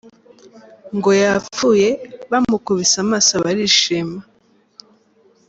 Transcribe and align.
ngo 0.95 1.11
yapfuye; 1.23 1.89
bamukubise 2.31 2.95
amaso 3.05 3.33
barishima. 3.43 4.19